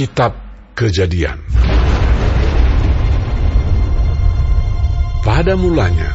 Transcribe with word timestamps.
Kitab 0.00 0.32
Kejadian 0.72 1.36
Pada 5.20 5.52
mulanya 5.60 6.08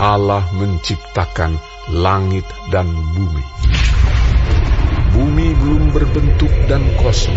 Allah 0.00 0.40
menciptakan 0.56 1.60
langit 1.92 2.48
dan 2.72 2.88
bumi. 2.88 3.44
Bumi 5.12 5.52
belum 5.52 5.92
berbentuk 5.92 6.48
dan 6.64 6.80
kosong. 6.96 7.36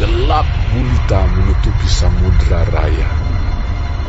Gelap 0.00 0.48
gulita 0.72 1.20
menutupi 1.28 1.84
samudra 1.84 2.64
raya. 2.72 3.10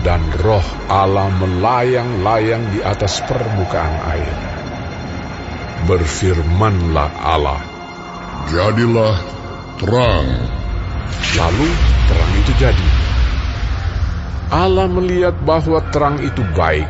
Dan 0.08 0.24
roh 0.40 0.64
Allah 0.88 1.36
melayang-layang 1.36 2.72
di 2.72 2.80
atas 2.80 3.20
permukaan 3.28 3.96
air. 4.08 4.36
Berfirmanlah 5.84 7.12
Allah, 7.12 7.60
Jadilah 8.48 9.36
terang. 9.80 10.28
Lalu 11.36 11.68
terang 12.08 12.32
itu 12.40 12.52
jadi. 12.56 12.88
Allah 14.54 14.88
melihat 14.88 15.36
bahwa 15.42 15.82
terang 15.90 16.22
itu 16.22 16.46
baik, 16.56 16.88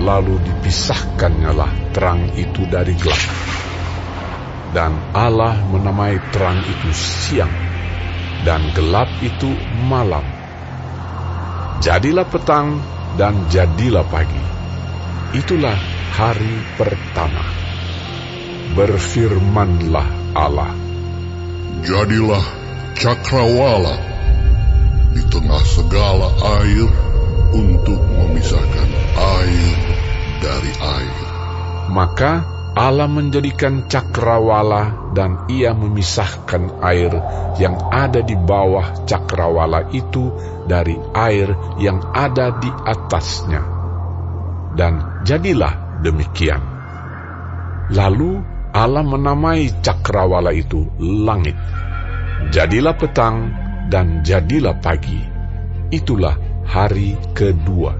lalu 0.00 0.40
dipisahkannyalah 0.42 1.70
terang 1.94 2.24
itu 2.34 2.66
dari 2.66 2.96
gelap. 2.98 3.24
Dan 4.74 4.96
Allah 5.14 5.54
menamai 5.70 6.18
terang 6.34 6.58
itu 6.66 6.90
siang, 6.90 7.52
dan 8.42 8.74
gelap 8.74 9.06
itu 9.22 9.54
malam. 9.86 10.24
Jadilah 11.78 12.26
petang 12.26 12.80
dan 13.14 13.46
jadilah 13.52 14.02
pagi. 14.08 14.42
Itulah 15.36 15.78
hari 16.16 16.58
pertama. 16.74 17.44
Berfirmanlah 18.74 20.08
Allah. 20.34 20.93
Jadilah 21.84 22.40
cakrawala 22.96 23.92
di 25.12 25.20
tengah 25.28 25.64
segala 25.68 26.32
air 26.64 26.88
untuk 27.52 28.00
memisahkan 28.00 28.88
air 29.12 29.76
dari 30.40 30.72
air. 30.80 31.16
Maka 31.92 32.32
Allah 32.72 33.04
menjadikan 33.04 33.84
cakrawala 33.84 35.12
dan 35.12 35.44
ia 35.52 35.76
memisahkan 35.76 36.80
air 36.80 37.12
yang 37.60 37.76
ada 37.92 38.24
di 38.24 38.32
bawah 38.32 39.04
cakrawala 39.04 39.92
itu 39.92 40.32
dari 40.64 40.96
air 41.12 41.52
yang 41.76 42.00
ada 42.16 42.64
di 42.64 42.72
atasnya. 42.72 43.60
Dan 44.72 45.20
jadilah 45.28 46.00
demikian. 46.00 46.64
Lalu 47.92 48.53
Allah 48.74 49.06
menamai 49.06 49.70
cakrawala 49.86 50.50
itu 50.50 50.82
langit. 50.98 51.54
Jadilah 52.50 52.98
petang 52.98 53.54
dan 53.86 54.26
jadilah 54.26 54.74
pagi. 54.82 55.22
Itulah 55.94 56.34
hari 56.66 57.14
kedua. 57.38 57.94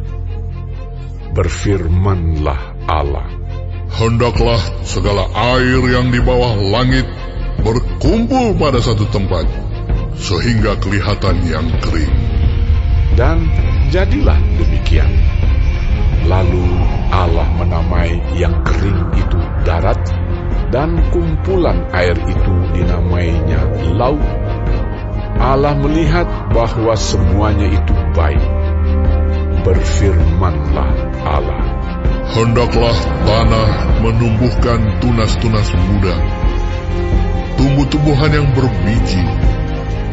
Berfirmanlah 1.30 2.90
Allah. 2.90 3.22
Hendaklah 3.94 4.58
segala 4.82 5.30
air 5.54 5.78
yang 5.86 6.10
di 6.10 6.18
bawah 6.18 6.58
langit 6.58 7.06
berkumpul 7.62 8.58
pada 8.58 8.82
satu 8.82 9.06
tempat, 9.14 9.46
sehingga 10.18 10.74
kelihatan 10.82 11.38
yang 11.46 11.70
kering. 11.78 12.14
Dan 13.14 13.46
jadilah 13.94 14.34
demikian. 14.58 15.14
Lalu 16.26 16.66
Allah 17.14 17.46
menamai 17.62 18.18
yang 18.34 18.58
kering 18.66 19.14
itu 19.14 19.38
darat, 19.62 20.02
dan 20.74 20.98
kumpulan 21.14 21.86
air 21.94 22.18
itu 22.18 22.54
dinamainya 22.74 23.62
laut. 23.94 24.18
Allah 25.38 25.78
melihat 25.78 26.26
bahwa 26.50 26.98
semuanya 26.98 27.70
itu 27.70 27.94
baik. 28.10 28.42
Berfirmanlah 29.62 30.90
Allah. 31.22 31.62
Hendaklah 32.34 32.96
tanah 33.22 33.68
menumbuhkan 34.02 34.98
tunas-tunas 34.98 35.70
muda, 35.78 36.16
tumbuh-tumbuhan 37.54 38.34
yang 38.34 38.48
berbiji, 38.50 39.22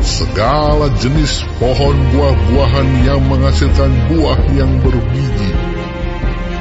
segala 0.06 0.94
jenis 1.02 1.42
pohon 1.58 1.98
buah-buahan 2.14 2.88
yang 3.10 3.22
menghasilkan 3.26 3.90
buah 4.14 4.38
yang 4.54 4.78
berbiji, 4.86 5.52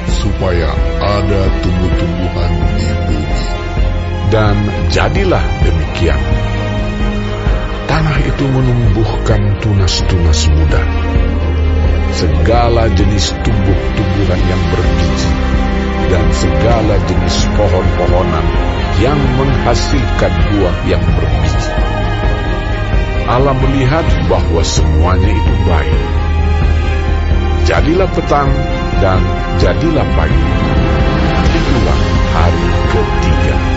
supaya 0.08 0.72
ada 1.04 1.42
tumbuh-tumbuhan 1.60 2.52
di 2.80 2.88
bumi. 3.04 3.59
Dan 4.30 4.54
jadilah 4.94 5.42
demikian. 5.66 6.22
Tanah 7.90 8.18
itu 8.22 8.46
menumbuhkan 8.46 9.58
tunas-tunas 9.58 10.46
muda, 10.54 10.82
segala 12.14 12.86
jenis 12.94 13.34
tumbuh-tumbuhan 13.42 14.40
yang 14.46 14.62
berbiji, 14.70 15.30
dan 16.14 16.24
segala 16.30 16.94
jenis 17.10 17.36
pohon-pohonan 17.58 18.46
yang 19.02 19.18
menghasilkan 19.34 20.32
buah 20.54 20.76
yang 20.86 21.02
berbiji. 21.02 21.74
Allah 23.26 23.54
melihat 23.58 24.06
bahwa 24.30 24.62
semuanya 24.62 25.30
itu 25.34 25.54
baik. 25.66 26.02
Jadilah 27.66 28.10
petang 28.14 28.50
dan 29.02 29.22
jadilah 29.58 30.06
pagi. 30.14 30.46
Itulah 31.50 31.98
hari 32.30 32.66
ketiga. 32.94 33.69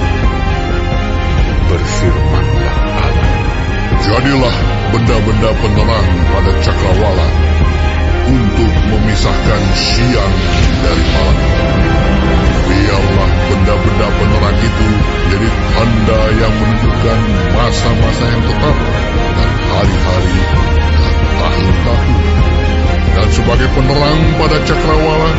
Berfirmanlah 1.74 2.78
Allah. 2.86 3.30
Jadilah 4.06 4.56
benda-benda 4.94 5.50
penerang 5.58 6.10
pada 6.30 6.52
cakrawala 6.62 7.28
untuk 8.30 8.72
memisahkan 8.94 9.62
siang 9.74 10.36
dari 10.86 11.06
malam. 11.18 11.40
Biarlah 12.70 13.32
benda-benda 13.50 14.08
penerang 14.22 14.58
itu 14.62 14.88
jadi 15.34 15.50
tanda 15.50 16.22
yang 16.38 16.54
menunjukkan 16.62 17.20
masa-masa 17.58 18.24
yang 18.30 18.44
tetap 18.46 18.78
dan 19.34 19.52
hari-hari 19.74 20.42
dan 20.78 21.16
tahun-tahun. 21.42 22.22
Dan 23.18 23.28
sebagai 23.34 23.70
penerang 23.74 24.20
pada 24.38 24.58
cakrawala, 24.62 25.32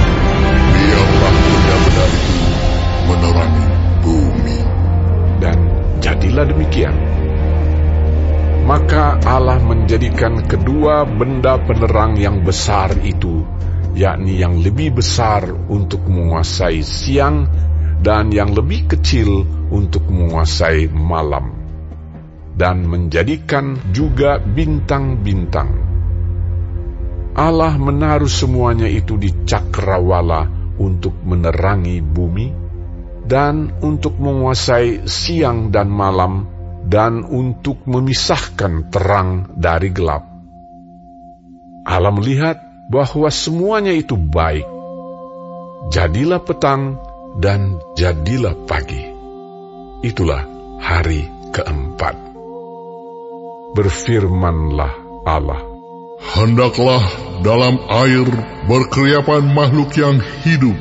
demikian. 6.74 6.96
Maka 8.66 9.20
Allah 9.22 9.60
menjadikan 9.62 10.42
kedua 10.42 11.06
benda 11.06 11.60
penerang 11.60 12.18
yang 12.18 12.42
besar 12.42 12.96
itu, 13.04 13.46
yakni 13.94 14.40
yang 14.40 14.58
lebih 14.58 14.98
besar 14.98 15.46
untuk 15.68 16.02
menguasai 16.08 16.80
siang 16.82 17.46
dan 18.02 18.32
yang 18.34 18.56
lebih 18.56 18.88
kecil 18.90 19.46
untuk 19.68 20.08
menguasai 20.08 20.88
malam, 20.90 21.52
dan 22.56 22.88
menjadikan 22.88 23.78
juga 23.92 24.40
bintang-bintang. 24.40 25.70
Allah 27.34 27.76
menaruh 27.76 28.30
semuanya 28.30 28.88
itu 28.88 29.20
di 29.20 29.44
cakrawala 29.44 30.48
untuk 30.80 31.20
menerangi 31.20 32.00
bumi 32.00 32.46
dan 33.28 33.74
untuk 33.82 34.16
menguasai 34.16 35.04
siang 35.04 35.68
dan 35.74 35.90
malam 35.90 36.53
dan 36.84 37.24
untuk 37.24 37.84
memisahkan 37.88 38.92
terang 38.92 39.48
dari 39.56 39.88
gelap. 39.90 40.24
Allah 41.84 42.12
melihat 42.12 42.60
bahwa 42.88 43.28
semuanya 43.28 43.92
itu 43.92 44.16
baik. 44.16 44.64
Jadilah 45.92 46.40
petang 46.40 46.96
dan 47.40 47.76
jadilah 47.96 48.56
pagi. 48.64 49.04
Itulah 50.04 50.44
hari 50.80 51.28
keempat. 51.52 52.16
Berfirmanlah 53.76 54.92
Allah. 55.24 55.60
Hendaklah 56.24 57.04
dalam 57.44 57.76
air 57.84 58.24
berkeriapan 58.64 59.44
makhluk 59.52 59.92
yang 59.92 60.24
hidup, 60.44 60.76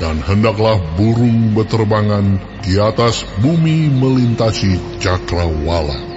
dan 0.00 0.24
hendaklah 0.24 0.80
burung 0.96 1.52
beterbangan 1.52 2.40
di 2.64 2.80
atas 2.80 3.28
bumi 3.44 3.92
melintasi 3.92 4.80
cakrawala. 4.96 6.08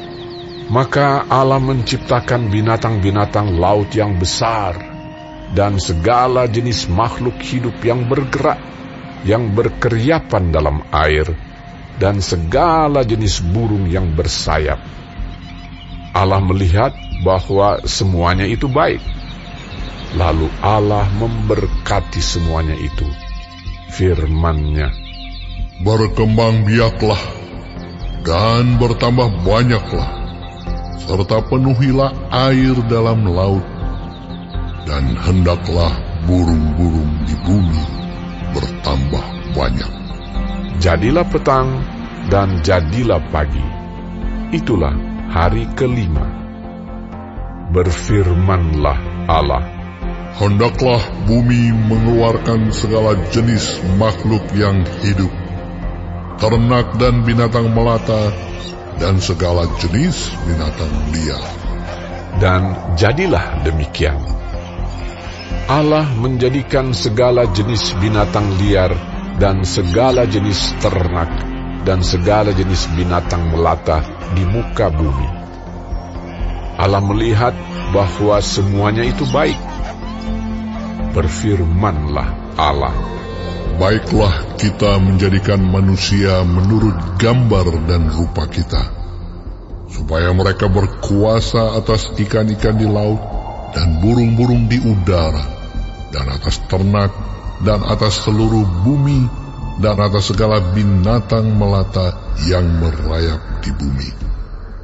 Maka 0.71 1.27
Allah 1.27 1.59
menciptakan 1.59 2.47
binatang-binatang 2.47 3.59
laut 3.59 3.91
yang 3.91 4.15
besar 4.15 4.79
dan 5.51 5.77
segala 5.77 6.47
jenis 6.47 6.87
makhluk 6.87 7.35
hidup 7.43 7.75
yang 7.83 8.07
bergerak, 8.07 8.57
yang 9.27 9.51
berkeriapan 9.51 10.49
dalam 10.55 10.81
air, 10.89 11.27
dan 11.99 12.23
segala 12.23 13.03
jenis 13.03 13.43
burung 13.43 13.85
yang 13.91 14.15
bersayap. 14.15 14.79
Allah 16.15 16.39
melihat 16.39 16.95
bahwa 17.21 17.83
semuanya 17.83 18.47
itu 18.47 18.71
baik. 18.71 19.03
Lalu 20.15 20.47
Allah 20.61 21.09
memberkati 21.09 22.21
semuanya 22.21 22.77
itu. 22.77 23.22
Firman-Nya, 23.93 24.89
Berkembang 25.85 26.65
biaklah 26.65 27.19
dan 28.25 28.81
bertambah 28.81 29.45
banyaklah. 29.45 30.25
serta 31.03 31.43
penuhilah 31.51 32.15
air 32.31 32.73
dalam 32.87 33.27
laut, 33.27 33.61
dan 34.87 35.13
hendaklah 35.19 35.91
burung-burung 36.23 37.11
di 37.27 37.35
bumi 37.43 37.83
bertambah 38.55 39.25
banyak. 39.51 39.91
Jadilah 40.79 41.27
petang 41.27 41.83
dan 42.31 42.63
jadilah 42.63 43.19
pagi. 43.29 43.61
Itulah 44.55 44.95
hari 45.29 45.67
kelima. 45.75 46.23
Berfirmanlah 47.75 49.27
Allah. 49.27 49.72
Hendaklah 50.33 50.97
bumi 51.29 51.69
mengeluarkan 51.69 52.73
segala 52.73 53.13
jenis 53.29 53.85
makhluk 54.01 54.41
yang 54.57 54.81
hidup, 55.05 55.29
ternak 56.41 56.97
dan 56.97 57.21
binatang 57.21 57.69
melata, 57.69 58.33
dan 58.97 59.21
segala 59.21 59.69
jenis 59.77 60.33
binatang 60.49 60.89
liar. 61.13 61.43
Dan 62.41 62.61
jadilah 62.97 63.61
demikian. 63.61 64.17
Allah 65.69 66.09
menjadikan 66.17 66.97
segala 66.97 67.45
jenis 67.53 67.93
binatang 68.01 68.57
liar 68.57 68.89
dan 69.37 69.61
segala 69.63 70.25
jenis 70.25 70.73
ternak 70.81 71.29
dan 71.85 72.01
segala 72.01 72.51
jenis 72.51 72.89
binatang 72.97 73.53
melata 73.53 74.01
di 74.33 74.43
muka 74.49 74.89
bumi. 74.89 75.29
Allah 76.73 77.05
melihat 77.05 77.53
bahwa 77.93 78.41
semuanya 78.41 79.05
itu 79.05 79.23
baik. 79.29 79.55
Berfirmanlah 81.13 82.57
Allah. 82.57 82.93
Baiklah 83.77 84.57
kita 84.57 84.97
menjadikan 84.97 85.61
manusia 85.61 86.41
menurut 86.41 87.17
gambar 87.21 87.85
dan 87.89 88.09
rupa 88.09 88.49
kita, 88.49 88.81
supaya 89.89 90.29
mereka 90.33 90.69
berkuasa 90.69 91.77
atas 91.77 92.13
ikan-ikan 92.17 92.77
di 92.77 92.85
laut 92.85 93.17
dan 93.73 94.01
burung-burung 94.01 94.69
di 94.69 94.77
udara, 94.77 95.41
dan 96.13 96.29
atas 96.33 96.61
ternak, 96.69 97.09
dan 97.65 97.81
atas 97.81 98.25
seluruh 98.25 98.65
bumi, 98.85 99.25
dan 99.81 99.97
atas 99.97 100.33
segala 100.33 100.61
binatang 100.73 101.57
melata 101.57 102.13
yang 102.45 102.65
merayap 102.77 103.41
di 103.65 103.73
bumi. 103.73 104.09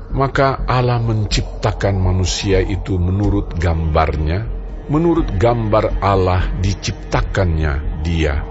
Maka 0.10 0.66
Allah 0.66 0.98
menciptakan 0.98 2.02
manusia 2.02 2.58
itu 2.66 2.98
menurut 2.98 3.54
gambarnya, 3.54 4.59
menurut 4.90 5.38
gambar 5.38 6.02
Allah 6.02 6.50
diciptakannya 6.60 8.04
dia. 8.04 8.42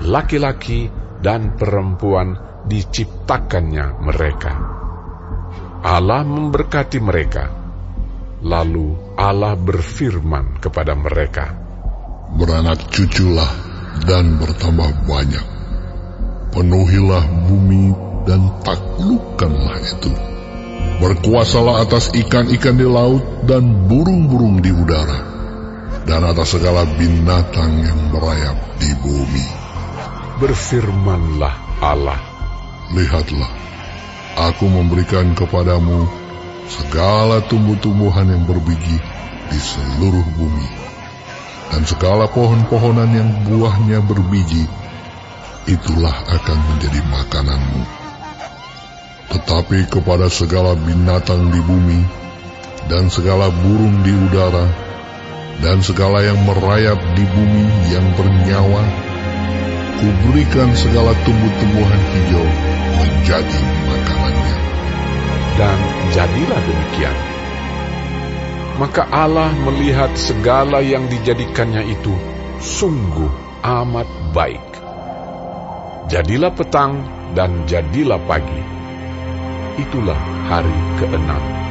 Laki-laki 0.00 0.88
dan 1.20 1.58
perempuan 1.58 2.38
diciptakannya 2.66 4.00
mereka. 4.00 4.52
Allah 5.84 6.24
memberkati 6.24 6.98
mereka. 7.02 7.44
Lalu 8.44 9.16
Allah 9.16 9.56
berfirman 9.56 10.60
kepada 10.60 10.96
mereka, 10.96 11.64
Beranak 12.34 12.90
cuculah 12.90 13.46
dan 14.04 14.40
bertambah 14.42 15.06
banyak. 15.06 15.46
Penuhilah 16.50 17.24
bumi 17.46 17.94
dan 18.26 18.48
taklukkanlah 18.64 19.78
itu. 19.80 20.12
Berkuasalah 20.98 21.84
atas 21.84 22.14
ikan-ikan 22.14 22.78
di 22.78 22.86
laut 22.86 23.22
dan 23.44 23.86
burung-burung 23.90 24.62
di 24.62 24.70
dan 26.14 26.30
atas 26.30 26.54
segala 26.54 26.86
binatang 26.94 27.82
yang 27.82 27.98
merayap 28.14 28.54
di 28.78 28.86
bumi. 29.02 29.46
Berfirmanlah 30.38 31.82
Allah, 31.82 32.22
Lihatlah, 32.94 33.50
aku 34.38 34.70
memberikan 34.70 35.34
kepadamu 35.34 36.06
segala 36.70 37.42
tumbuh-tumbuhan 37.50 38.30
yang 38.30 38.46
berbiji 38.46 38.94
di 39.50 39.58
seluruh 39.58 40.22
bumi, 40.38 40.70
dan 41.74 41.82
segala 41.82 42.30
pohon-pohonan 42.30 43.10
yang 43.10 43.30
buahnya 43.50 43.98
berbiji, 44.06 44.70
itulah 45.66 46.14
akan 46.30 46.58
menjadi 46.70 47.02
makananmu. 47.10 47.82
Tetapi 49.34 49.90
kepada 49.90 50.30
segala 50.30 50.78
binatang 50.78 51.50
di 51.50 51.58
bumi, 51.58 52.06
dan 52.86 53.10
segala 53.10 53.50
burung 53.50 54.06
di 54.06 54.14
udara, 54.14 54.83
dan 55.62 55.78
segala 55.84 56.24
yang 56.24 56.38
merayap 56.42 56.98
di 57.14 57.24
bumi 57.30 57.66
yang 57.92 58.06
bernyawa, 58.18 58.82
kuberikan 60.02 60.70
segala 60.74 61.14
tumbuh-tumbuhan 61.22 62.02
hijau 62.14 62.46
menjadi 62.98 63.60
makanannya. 63.86 64.56
dan 65.54 65.78
jadilah 66.10 66.60
demikian. 66.66 67.18
Maka 68.74 69.06
Allah 69.06 69.54
melihat 69.54 70.10
segala 70.18 70.82
yang 70.82 71.06
dijadikannya 71.06 71.94
itu 71.94 72.10
sungguh 72.58 73.30
amat 73.62 74.08
baik. 74.34 74.66
Jadilah 76.10 76.50
petang 76.50 77.06
dan 77.38 77.62
jadilah 77.70 78.18
pagi. 78.26 78.62
Itulah 79.78 80.18
hari 80.50 80.74
keenam. 80.98 81.63